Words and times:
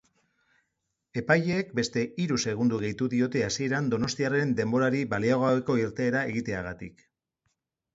Epaileek 1.21 1.69
beste 1.81 2.05
hiru 2.25 2.39
segundo 2.53 2.81
gehitu 2.85 3.11
diote 3.17 3.45
hasieran 3.51 3.93
donostiarren 3.95 4.59
denborari 4.63 5.07
baliogabeko 5.17 5.81
irteera 5.87 6.29
egiteagatik. 6.37 7.11